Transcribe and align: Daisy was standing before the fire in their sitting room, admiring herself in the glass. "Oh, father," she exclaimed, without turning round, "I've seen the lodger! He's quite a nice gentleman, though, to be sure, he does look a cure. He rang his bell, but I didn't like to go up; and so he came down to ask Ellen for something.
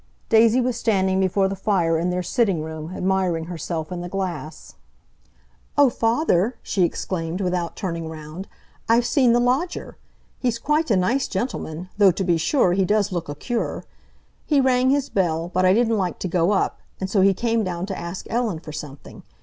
Daisy 0.29 0.59
was 0.59 0.77
standing 0.77 1.19
before 1.19 1.47
the 1.47 1.55
fire 1.55 1.95
in 1.99 2.09
their 2.09 2.23
sitting 2.23 2.63
room, 2.63 2.91
admiring 2.95 3.43
herself 3.45 3.91
in 3.91 4.01
the 4.01 4.09
glass. 4.09 4.73
"Oh, 5.77 5.91
father," 5.91 6.57
she 6.63 6.81
exclaimed, 6.81 7.39
without 7.39 7.75
turning 7.75 8.09
round, 8.09 8.47
"I've 8.89 9.05
seen 9.05 9.31
the 9.31 9.39
lodger! 9.39 9.97
He's 10.39 10.57
quite 10.57 10.89
a 10.89 10.97
nice 10.97 11.27
gentleman, 11.27 11.89
though, 11.99 12.09
to 12.09 12.23
be 12.23 12.37
sure, 12.37 12.73
he 12.73 12.83
does 12.83 13.11
look 13.11 13.29
a 13.29 13.35
cure. 13.35 13.85
He 14.47 14.59
rang 14.59 14.89
his 14.89 15.07
bell, 15.07 15.51
but 15.53 15.65
I 15.65 15.73
didn't 15.75 15.99
like 15.99 16.17
to 16.21 16.27
go 16.27 16.49
up; 16.49 16.79
and 16.99 17.07
so 17.07 17.21
he 17.21 17.35
came 17.35 17.63
down 17.63 17.85
to 17.85 17.95
ask 17.99 18.25
Ellen 18.27 18.57
for 18.57 18.71
something. 18.71 19.21